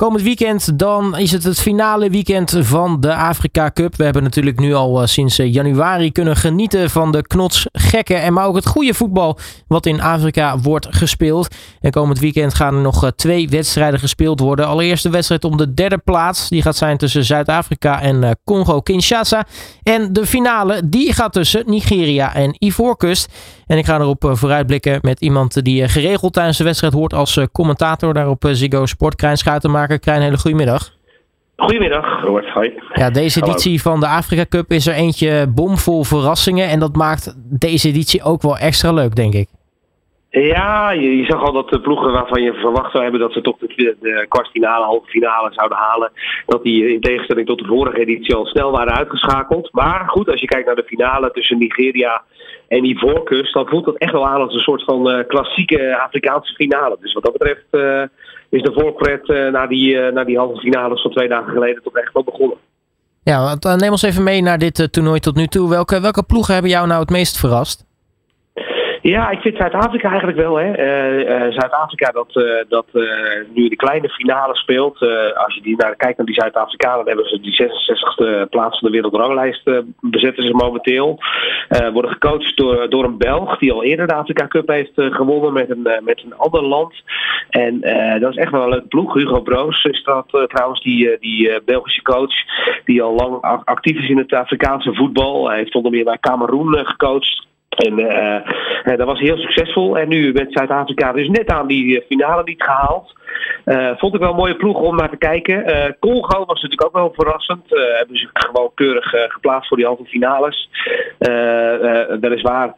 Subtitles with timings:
[0.00, 3.96] Komend weekend dan is het het finale weekend van de Afrika Cup.
[3.96, 8.32] We hebben natuurlijk nu al eh, sinds eh, januari kunnen genieten van de knotsgekke en
[8.32, 11.54] maar ook het goede voetbal wat in Afrika wordt gespeeld.
[11.80, 14.66] En komend weekend gaan er nog eh, twee wedstrijden gespeeld worden.
[14.66, 16.48] Allereerst de wedstrijd om de derde plaats.
[16.48, 19.46] Die gaat zijn tussen Zuid-Afrika en Congo-Kinshasa.
[19.82, 23.32] En de finale die gaat tussen Nigeria en Ivoorkust.
[23.66, 28.14] En ik ga erop vooruitblikken met iemand die geregeld tijdens de wedstrijd hoort als commentator
[28.14, 29.14] daar op Ziggo Sport.
[29.14, 29.38] Krijn.
[29.98, 30.98] Krijn, hele goedemiddag.
[31.56, 32.50] Goedemiddag, Robert.
[32.50, 32.72] Hoi.
[32.92, 36.68] Ja, deze editie van de Afrika Cup is er eentje bomvol verrassingen.
[36.68, 39.48] En dat maakt deze editie ook wel extra leuk, denk ik.
[40.30, 43.58] Ja, je, zag al dat de ploegen waarvan je verwacht zou hebben dat ze toch
[43.58, 46.12] de, de kwartfinale, halve finale zouden halen,
[46.46, 49.68] dat die in tegenstelling tot de vorige editie al snel waren uitgeschakeld.
[49.72, 52.22] Maar goed, als je kijkt naar de finale tussen Nigeria
[52.70, 56.54] en Ivoorkust, dan voelt dat echt wel aan als een soort van uh, klassieke Afrikaanse
[56.54, 56.96] finale.
[57.00, 58.02] Dus wat dat betreft uh,
[58.48, 62.12] is de voorpret uh, naar, die, die halve finales van twee dagen geleden toch echt
[62.12, 62.56] wel begonnen.
[63.22, 65.68] Ja, neem ons even mee naar dit toernooi tot nu toe.
[65.68, 67.89] Welke, welke ploegen hebben jou nou het meest verrast?
[69.02, 70.56] Ja, ik vind Zuid-Afrika eigenlijk wel.
[70.56, 70.78] Hè.
[70.78, 72.86] Uh, uh, Zuid-Afrika dat, uh, dat
[73.54, 74.98] nu de kleine finale speelt.
[75.34, 78.88] als je die naar, kijkt naar die Zuid-Afrikanen, dan hebben ze die 66e plaats van
[78.88, 79.70] de wereldranglijst
[80.00, 81.18] bezetten ze momenteel.
[81.92, 85.70] worden gecoacht door, door een Belg die al eerder de Afrika Cup heeft gewonnen met
[85.70, 86.94] een, met een ander land.
[87.50, 87.80] En
[88.20, 89.14] dat is echt wel een leuke ploeg.
[89.14, 92.34] Hugo Broos is dat trouwens, die, die Belgische coach
[92.84, 95.48] die al lang actief is in het Afrikaanse voetbal.
[95.48, 97.48] Hij heeft onder meer bij Cameroen gecoacht.
[97.80, 97.98] En
[98.84, 99.98] uh, dat was heel succesvol.
[99.98, 103.18] En nu met Zuid-Afrika dus net aan die eh, finale niet gehaald.
[103.96, 105.70] Vond ik wel een mooie ploeg om naar te kijken.
[105.70, 107.72] Uh, Congo was natuurlijk ook wel verrassend.
[107.72, 110.68] Uh, hebben ze gewoon keurig geplaatst voor die halve finales.
[112.20, 112.74] weliswaar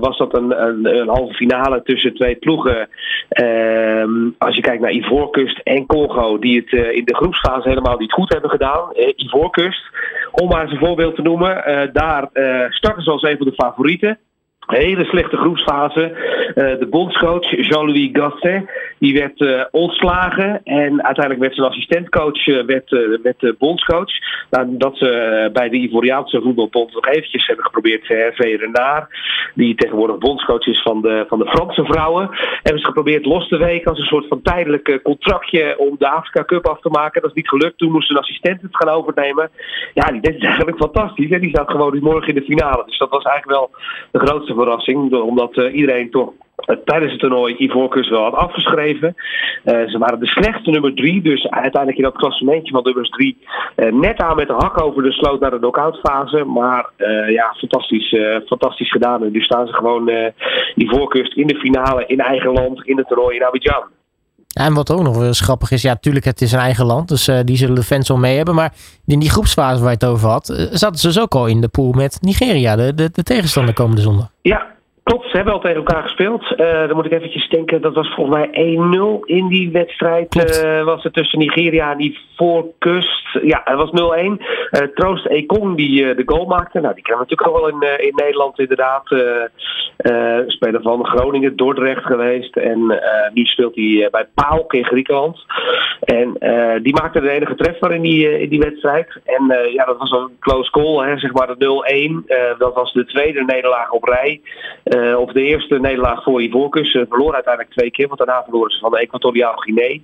[0.00, 2.88] was dat een, een, een, halve finale tussen twee ploegen.
[3.28, 8.12] Ehm, als je kijkt naar Ivoorkust en Congo, die het in de groepsfase helemaal niet
[8.12, 8.92] goed hebben gedaan.
[9.16, 9.82] Ivoorkust,
[10.30, 11.90] om maar eens een voorbeeld te noemen.
[11.92, 12.28] daar
[12.68, 14.18] starten ze als een van de favorieten
[14.76, 16.12] hele slechte groepsfase.
[16.48, 22.64] Uh, de bondscoach Jean-Louis Gasset die werd uh, ontslagen en uiteindelijk werd zijn assistentcoach uh,
[22.64, 22.90] werd,
[23.22, 24.10] werd bondscoach.
[24.50, 29.06] Nadat ze bij de Ivoriaanse voetbalbond nog eventjes hebben geprobeerd Hervé Renard,
[29.54, 32.28] die tegenwoordig bondscoach is van de, van de Franse vrouwen,
[32.62, 36.44] hebben ze geprobeerd los te weken als een soort van tijdelijk contractje om de Afrika
[36.44, 37.20] Cup af te maken.
[37.20, 37.78] Dat is niet gelukt.
[37.78, 39.50] Toen moest een assistent het gaan overnemen.
[39.94, 41.40] Ja, die het eigenlijk fantastisch.
[41.40, 42.82] Die staat gewoon morgen in de finale.
[42.86, 43.70] Dus dat was eigenlijk wel
[44.10, 45.12] de grootste verrassing.
[45.12, 46.32] Omdat uh, iedereen toch
[46.84, 49.14] tijdens het toernooi Ivoorkust wel had afgeschreven.
[49.64, 51.22] Uh, ze waren de slechtste nummer drie.
[51.22, 53.38] Dus uiteindelijk in dat klassementje van nummers drie
[53.76, 56.44] net aan met de hak over de sloot naar de knock fase.
[56.44, 56.90] Maar
[57.28, 59.24] ja, fantastisch, fantastisch gedaan.
[59.24, 60.10] En nu staan ze gewoon
[60.74, 63.97] Ivoorkust in de finale in eigen land in het toernooi in Abidjan.
[64.58, 67.08] Ja, en wat ook nog eens grappig is, ja, natuurlijk, het is een eigen land,
[67.08, 68.54] dus uh, die zullen de fans wel mee hebben.
[68.54, 68.72] Maar
[69.06, 71.60] in die groepsfase waar je het over had, uh, zaten ze dus ook al in
[71.60, 74.28] de pool met Nigeria, de, de, de tegenstander komende zondag.
[74.42, 74.66] Ja,
[75.08, 76.42] Klopt, ze hebben al tegen elkaar gespeeld.
[76.42, 80.34] Uh, dan moet ik eventjes denken, dat was volgens mij 1-0 in die wedstrijd.
[80.84, 83.38] Was het tussen Nigeria en die voorkust.
[83.42, 83.94] Ja, het was 0-1.
[83.94, 84.36] Uh,
[84.70, 86.80] eh, Troost Ekong die de goal maakte.
[86.80, 89.10] Nou, die kennen we natuurlijk al wel in, in Nederland inderdaad.
[90.46, 92.56] Speler van Groningen, Dordrecht geweest.
[92.56, 93.00] En
[93.32, 95.44] nu speelt hij bij PAOK in Griekenland.
[96.00, 96.32] En
[96.82, 99.20] die maakte de enige treffer in die, in die wedstrijd.
[99.24, 102.22] En ja, dat was een close goal, hè, zeg maar de
[102.54, 102.58] 0-1.
[102.58, 104.40] dat was de tweede nederlaag op rij.
[105.16, 106.92] Of de eerste nederlaag voor Ivoorkust.
[106.92, 109.98] Ze verloren uiteindelijk twee keer, want daarna verloren ze van de Equatoriaal Guinea.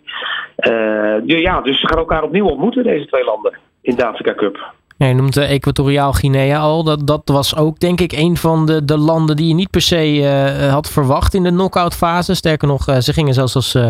[1.26, 4.72] Ja, dus ze gaan elkaar opnieuw ontmoeten, deze twee landen, in de Afrika Cup.
[4.96, 6.84] Ja, je noemt Equatoriaal Guinea al.
[6.84, 9.80] Dat, dat was ook denk ik een van de, de landen die je niet per
[9.80, 12.34] se uh, had verwacht in de knock-out fase.
[12.34, 13.86] Sterker nog, uh, ze gingen zelfs als uh,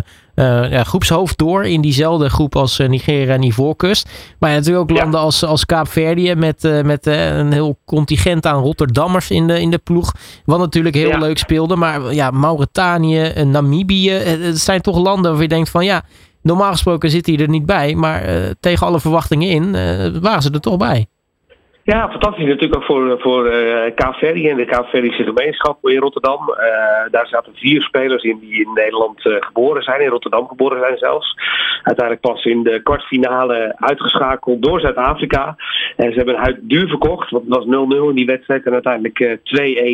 [0.70, 4.08] ja, groepshoofd door in diezelfde groep als Nigeria en Ivoorkust.
[4.38, 9.30] Maar ja, natuurlijk ook landen als, als Kaapverdië met, met een heel contingent aan Rotterdammers
[9.30, 10.12] in de, in de ploeg.
[10.44, 11.76] Wat natuurlijk heel leuk speelde.
[11.76, 16.04] Maar ja, Mauritanië, Namibië, het zijn toch landen waar je denkt van ja
[16.44, 20.42] Normaal gesproken zit hij er niet bij, maar uh, tegen alle verwachtingen in uh, waren
[20.42, 21.06] ze er toch bij.
[21.82, 26.40] Ja, fantastisch natuurlijk ook voor, voor uh, Kaapverdi en de Kaapverdische gemeenschap in Rotterdam.
[27.10, 31.34] Daar zaten vier spelers in die in Nederland geboren zijn, in Rotterdam geboren zijn zelfs.
[31.84, 35.56] Uiteindelijk pas in de kwartfinale uitgeschakeld door Zuid-Afrika.
[35.96, 38.64] En ze hebben huid duur verkocht, want het was 0-0 in die wedstrijd.
[38.66, 39.42] En uiteindelijk 2-1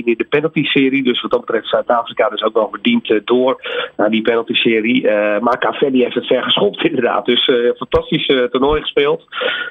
[0.04, 1.02] in de penalty-serie.
[1.02, 3.60] Dus wat dat betreft Zuid-Afrika dus ook wel verdiend door
[3.96, 5.10] Nou, die penalty-serie.
[5.40, 7.26] maar Cavelli heeft het ver geschopt inderdaad.
[7.26, 9.24] Dus fantastisch toernooi gespeeld.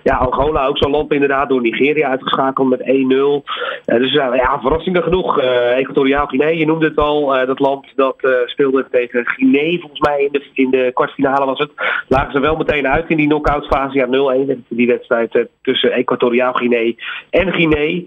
[0.04, 2.84] Ja, Angola ook zo'n land inderdaad door Nigeria uitgeschakeld met 1-0.
[3.86, 5.40] dus ja, verrassingen genoeg.
[5.40, 7.46] Equatoriaal Guinea, je noemde het al.
[7.46, 11.72] dat land dat speelde tegen Guinea volgens mij in de, in de kwartfinale was het.
[12.10, 13.98] Lagen ze wel meteen uit in die knock-out fase.
[13.98, 14.08] Ja,
[14.56, 16.94] 0-1 die wedstrijd tussen Equatoriaal Guinea
[17.30, 18.02] en Guinea.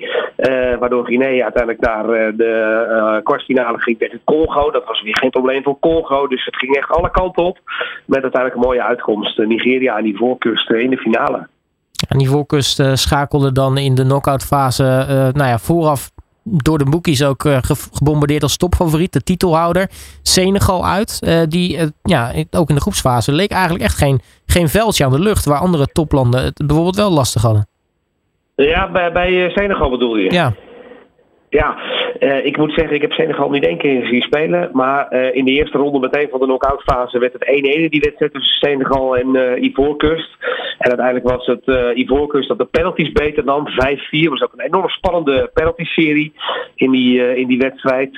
[0.79, 2.07] waardoor Guinea uiteindelijk naar
[2.37, 4.71] de uh, kwartfinale ging tegen Congo.
[4.71, 6.27] Dat was weer geen probleem voor Congo.
[6.27, 7.59] Dus het ging echt alle kanten op.
[8.05, 9.39] Met uiteindelijk een mooie uitkomst.
[9.39, 11.49] Nigeria aan die voorkust in de finale.
[12.09, 14.83] En die voorkust schakelde dan in de knock-out fase
[15.33, 16.11] nou ja, vooraf
[16.45, 17.45] door de boekies ook
[17.93, 19.13] gebombardeerd als topfavoriet.
[19.13, 19.91] De titelhouder
[20.23, 21.19] Senegal uit.
[21.49, 25.45] die ja, ook in de groepsfase leek eigenlijk echt geen, geen veldje aan de lucht.
[25.45, 27.67] Waar andere toplanden het bijvoorbeeld wel lastig hadden.
[28.57, 30.33] Ja, bij, bij Senegal bedoel je?
[30.33, 30.55] Ja.
[31.53, 31.77] Ja,
[32.21, 34.71] uh, ik moet zeggen, ik heb Senegal niet één keer zien spelen.
[34.73, 38.01] Maar uh, in de eerste ronde meteen van de knock-out fase werd het 1-1 die
[38.01, 40.37] wedstrijd tussen Senegal en uh, Ivoorkust.
[40.79, 43.75] En uiteindelijk was het Ivoorkust dat de penalties beter dan 5-4.
[44.29, 46.33] was ook een enorm spannende penalty-serie
[46.75, 48.15] in die, in die wedstrijd.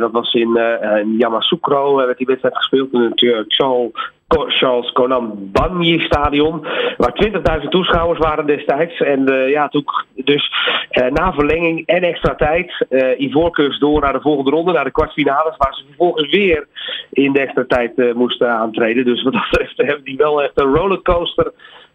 [0.00, 0.56] dat was in,
[1.02, 2.92] in Yamoussoukro werd die wedstrijd gespeeld.
[2.92, 3.90] In het Charles
[4.28, 6.66] Charles Conan Banyi Stadion.
[6.96, 9.00] Waar 20.000 toeschouwers waren destijds.
[9.00, 9.84] En uh, ja, toen
[10.14, 10.52] dus
[10.90, 12.86] uh, na verlenging en extra tijd.
[12.90, 15.56] Uh, Ivoorkust door naar de volgende ronde, naar de kwartfinales.
[15.56, 16.66] Waar ze vervolgens weer
[17.10, 19.04] in de extra tijd moesten aantreden.
[19.04, 21.52] Dus wat dat hebben die wel echt een rollercoaster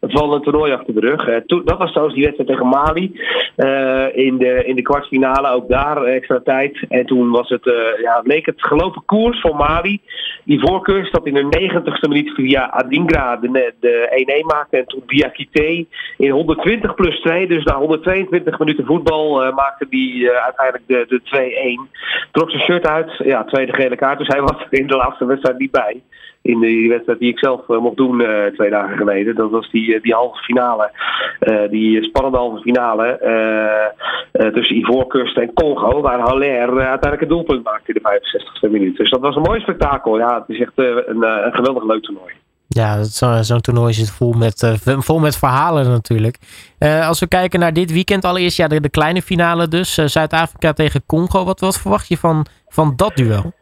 [0.07, 1.27] van een toernooi achter de rug.
[1.27, 3.21] Uh, dat was trouwens die wedstrijd tegen Mali
[3.57, 5.49] uh, in, de, in de kwartfinale.
[5.49, 6.85] Ook daar extra tijd.
[6.89, 7.71] En toen was het,
[8.01, 10.01] ja, leek het gelopen koers voor Mali.
[10.45, 14.77] Die voorkeurs dat in de negentigste minuut via Adingra de, de 1-1 maakte.
[14.77, 15.85] En toen Biakite
[16.17, 22.31] in 120 plus 2, dus na 122 minuten voetbal, maakte die uiteindelijk de, de 2-1.
[22.31, 24.17] Trok zijn shirt uit, ja, tweede gele kaart.
[24.17, 26.01] Dus hij was er in de laatste wedstrijd niet bij
[26.43, 28.23] in die wedstrijd die ik zelf mocht doen
[28.53, 29.35] twee dagen geleden.
[29.35, 30.91] Dat was die, die halve finale.
[31.39, 33.19] Uh, die spannende halve finale
[34.53, 36.01] tussen Ivoorkust en Congo.
[36.01, 38.97] Waar Haller uiteindelijk een doelpunt maakte in de 65e minuut.
[38.97, 40.17] Dus dat was een mooi spektakel.
[40.17, 42.33] Ja, het is echt een, een geweldig leuk toernooi.
[42.67, 46.37] Ja, zo'n zo toernooi zit vol met, vol met verhalen natuurlijk.
[46.79, 49.93] als we kijken naar dit weekend, allereerst ja, de, de kleine finale dus.
[49.93, 51.45] Zuid-Afrika tegen Congo.
[51.45, 53.53] Wat, wat verwacht je van, van dat duel?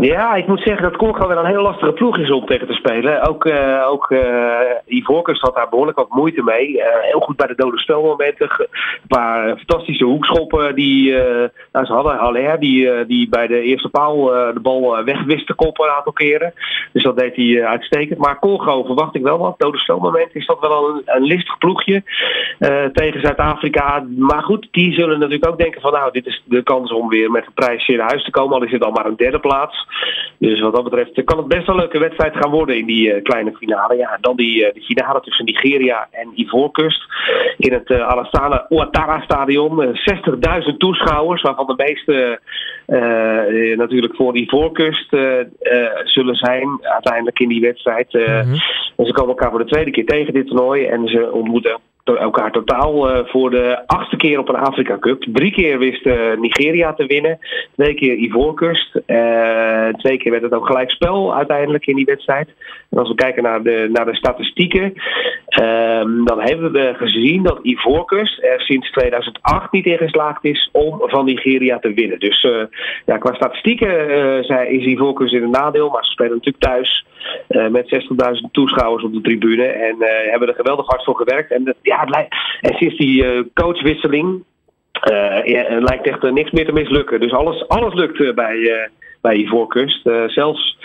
[0.00, 2.72] Ja, ik moet zeggen dat Congo weer een hele lastige ploeg is om tegen te
[2.72, 3.28] spelen.
[3.28, 6.68] Ook, uh, ook uh, had daar behoorlijk wat moeite mee.
[6.68, 8.50] Uh, heel goed bij de dode spelmomenten.
[8.58, 8.68] Een
[9.08, 11.12] paar fantastische hoekschoppen die
[11.72, 12.16] nou, ze hadden.
[12.16, 16.12] Haller die, die bij de eerste paal de bal weg wist te koppen een aantal
[16.12, 16.52] keren.
[16.92, 18.18] Dus dat deed hij uitstekend.
[18.18, 19.58] Maar Congo verwacht ik wel wat.
[19.58, 22.02] Dode spelmomenten is dat wel een, een listig ploegje
[22.92, 24.04] tegen Zuid-Afrika.
[24.18, 27.30] Maar goed, die zullen natuurlijk ook denken van nou, dit is de kans om weer
[27.30, 28.54] met een prijsje naar huis te komen.
[28.56, 29.88] Al is het al maar een derde plaats.
[30.38, 33.14] Dus wat dat betreft kan het best wel een leuke wedstrijd gaan worden in die
[33.14, 33.96] uh, kleine finale.
[33.96, 37.02] Ja, dan die, uh, die finale tussen Nigeria en Ivoorkust.
[37.56, 39.84] In het uh, Alassane Ouattara stadion.
[39.86, 42.40] 60.000 toeschouwers, waarvan de meeste
[43.76, 45.08] natuurlijk voor Ivoorkust
[46.04, 46.78] zullen zijn.
[46.82, 48.12] Uiteindelijk in die wedstrijd.
[48.12, 48.54] Mm -hmm.
[48.96, 50.86] En ze komen elkaar voor de tweede keer tegen dit toernooi.
[50.86, 51.80] En ze ontmoeten
[52.18, 55.26] elkaar totaal uh, voor de achtste keer op een Afrika Cup.
[55.32, 57.38] Drie keer wist uh, Nigeria te winnen.
[57.76, 58.94] Twee keer Ivoorkust.
[59.06, 62.48] Uh, twee keer werd het ook gelijkspel uiteindelijk in die wedstrijd.
[62.90, 64.92] En als we kijken naar de, naar de statistieken.
[65.46, 71.02] Ehm, dan hebben we gezien dat Ivoorkust er sinds 2008 niet in geslaagd is om
[71.04, 72.18] van Nigeria te winnen.
[72.18, 72.48] Dus
[73.06, 74.08] ja, qua statistieken
[74.68, 75.88] is Ivoorkust in een nadeel.
[75.88, 77.04] Maar ze spelen natuurlijk thuis.
[77.48, 78.04] met
[78.42, 79.64] 60.000 toeschouwers op de tribune.
[79.64, 79.96] En
[80.30, 81.50] hebben er geweldig hard voor gewerkt.
[81.50, 81.99] En ja,
[82.60, 84.44] en sinds die uh, coachwisseling
[85.44, 87.20] ja, lijkt echt uh, niks meer te mislukken.
[87.20, 88.90] Dus alles, alles lukt bij,
[89.20, 90.06] bij Ivoorkust.
[90.06, 90.78] Uh, zelfs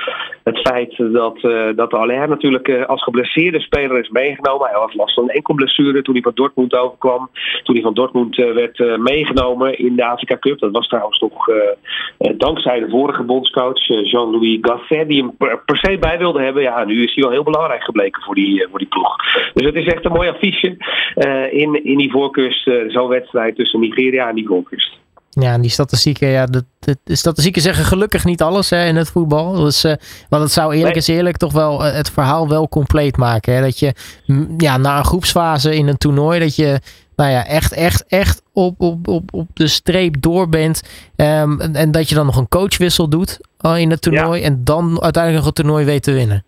[0.44, 4.68] het feit dat, uh, dat natuurlijk uh, als geblesseerde speler is meegenomen.
[4.68, 7.30] Hij had last van een enkel blessure toen hij van Dortmund overkwam.
[7.64, 10.60] Toen hij van Dortmund werd meegenomen in de Afrika Cup.
[10.60, 11.50] Dat was trouwens nog
[12.38, 15.08] dankzij de vorige bondscoach Jean-Louis Gasset.
[15.08, 16.62] Die hem per, per, se bij wilde hebben.
[16.62, 19.16] Ja, nu is hij wel heel belangrijk gebleken voor die, voor die ploeg.
[19.54, 20.78] Dus het is echt een mooi affiche
[21.52, 22.70] in, in Ivoorkust.
[22.88, 25.05] Zo'n wedstrijd tussen Nigeria en Ivoorkust.
[25.40, 29.10] Ja, en die statistieken, ja, de, de, statistieken zeggen gelukkig niet alles hè, in het
[29.10, 29.52] voetbal.
[29.52, 29.94] Dus, uh,
[30.30, 33.54] want het zou eerlijk is eerlijk toch wel het verhaal wel compleet maken.
[33.54, 33.62] Hè?
[33.62, 33.94] Dat je
[34.58, 36.80] ja, na een groepsfase in een toernooi, dat je
[37.16, 40.82] nou ja, echt, echt, echt op, op, op, op de streep door bent.
[41.16, 43.40] Um, en, en, dat je dan nog een coachwissel doet
[43.76, 44.42] in het toernooi.
[44.42, 46.46] En dan uiteindelijk nog het toernooi weet te winnen.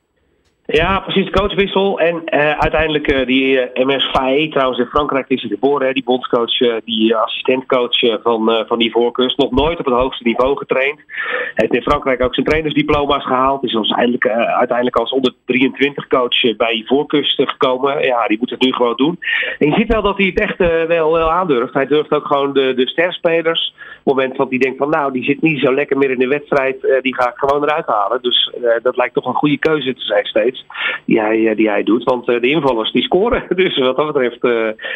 [0.70, 2.00] Ja, precies, de coachwissel.
[2.00, 5.94] En uh, uiteindelijk uh, die uh, MS Faye, trouwens in Frankrijk is hij geboren, hè,
[5.94, 9.38] die bondscoach, die assistentcoach van, van die voorkust.
[9.38, 11.00] Nog nooit op het hoogste niveau getraind.
[11.08, 13.64] Hij heeft in Frankrijk ook zijn trainersdiploma's gehaald.
[13.64, 18.04] Is ons eindelijk, uiteindelijk als onder 23 coach bij voorkust gekomen.
[18.04, 19.20] Ja, die moet het nu gewoon doen.
[19.60, 20.58] En je ziet wel dat hij het echt
[20.88, 21.74] wel, wel aandurft.
[21.74, 23.74] Hij durft ook gewoon de, de sterspelers.
[23.78, 26.20] Op het moment dat hij denkt van nou, die zit niet zo lekker meer in
[26.20, 27.00] de wedstrijd.
[27.02, 28.22] die ga ik gewoon eruit halen.
[28.22, 30.57] Dus dat lijkt toch een goede keuze te zijn steeds
[31.06, 32.04] die hij, die hij doet.
[32.04, 33.44] Want de invallers die scoren.
[33.56, 34.44] Dus wat dat betreft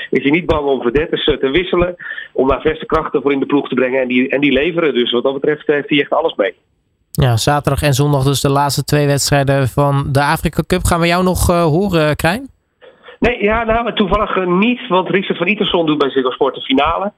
[0.09, 1.95] is hij niet bang om verdetters te wisselen.
[2.33, 4.01] Om daar verse krachten voor in de ploeg te brengen.
[4.01, 4.93] En die, en die leveren.
[4.93, 6.53] Dus wat dat betreft heeft hij echt alles mee.
[7.11, 10.83] Ja, zaterdag en zondag dus de laatste twee wedstrijden van de Afrika Cup.
[10.83, 12.49] Gaan we jou nog horen, Krijn?
[13.21, 17.11] Nee, ja, nou, toevallig niet, want Richard van Iterson doet bij Ziggo Sport de finale.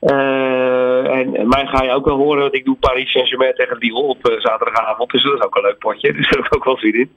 [0.00, 3.98] Uh, en mij ga je ook wel horen, want ik doe Paris Saint-Germain tegen Lille
[3.98, 5.10] op uh, zaterdagavond.
[5.10, 7.10] Dus dat is ook een leuk potje, dus daar heb ik ook wel zin in.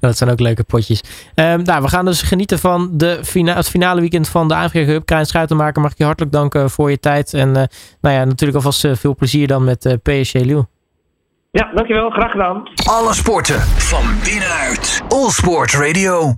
[0.00, 1.30] Dat zijn ook leuke potjes.
[1.34, 4.92] Um, nou, we gaan dus genieten van de fina het finale weekend van de Afrika
[4.92, 5.06] Cup.
[5.06, 7.34] Krijn Schuitenmaker, mag ik je hartelijk danken voor je tijd.
[7.34, 7.62] En uh,
[8.00, 10.66] nou ja, natuurlijk alvast veel plezier dan met PSG Lille.
[11.50, 12.10] Ja, dankjewel.
[12.10, 12.68] Graag gedaan.
[12.90, 15.02] Alle sporten van binnenuit.
[15.08, 16.34] All Sport Radio.